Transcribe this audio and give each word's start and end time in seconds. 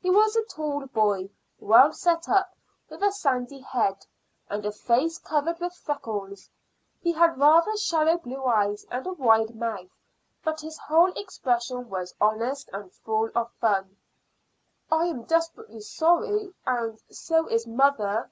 He 0.00 0.08
was 0.08 0.36
a 0.36 0.44
tall 0.44 0.86
boy, 0.86 1.30
well 1.58 1.92
set 1.92 2.28
up, 2.28 2.54
with 2.88 3.02
a 3.02 3.10
sandy 3.10 3.58
head, 3.58 4.06
and 4.48 4.64
a 4.64 4.70
face 4.70 5.18
covered 5.18 5.58
with 5.58 5.74
freckles. 5.74 6.48
He 7.00 7.10
had 7.10 7.36
rather 7.40 7.76
shallow 7.76 8.18
blue 8.18 8.44
eyes 8.44 8.86
and 8.92 9.04
a 9.04 9.12
wide 9.14 9.56
mouth, 9.56 9.90
but 10.44 10.60
his 10.60 10.78
whole 10.78 11.10
expression 11.18 11.90
was 11.90 12.14
honest 12.20 12.70
and 12.72 12.92
full 12.92 13.30
of 13.34 13.50
fun. 13.54 13.96
"I 14.92 15.06
am 15.06 15.24
desperately 15.24 15.80
sorry, 15.80 16.54
and 16.64 17.02
so 17.10 17.48
is 17.48 17.66
mother." 17.66 18.30